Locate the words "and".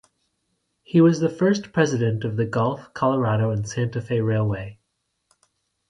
3.51-3.69